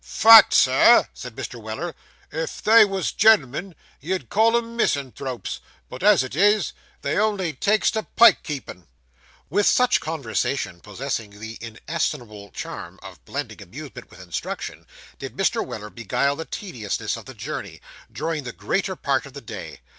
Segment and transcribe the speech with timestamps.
[0.03, 1.61] 'Fact, Sir,' said Mr.
[1.61, 1.93] Weller;
[2.31, 7.91] 'if they was gen'l'm'n, you'd call 'em misanthropes, but as it is, they only takes
[7.91, 8.87] to pike keepin'.'
[9.51, 14.87] With such conversation, possessing the inestimable charm of blending amusement with instruction,
[15.19, 15.63] did Mr.
[15.63, 17.79] Weller beguile the tediousness of the journey,
[18.11, 19.81] during the greater part of the day.